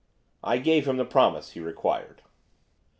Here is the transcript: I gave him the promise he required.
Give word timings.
I 0.43 0.57
gave 0.57 0.87
him 0.87 0.97
the 0.97 1.05
promise 1.05 1.51
he 1.51 1.59
required. 1.59 2.23